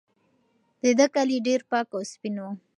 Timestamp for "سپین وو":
2.11-2.49